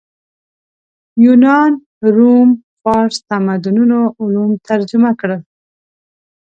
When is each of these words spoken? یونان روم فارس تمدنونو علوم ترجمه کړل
یونان 1.25 1.71
روم 2.15 2.49
فارس 2.81 3.15
تمدنونو 3.29 3.99
علوم 4.21 4.51
ترجمه 4.67 5.11
کړل 5.19 5.41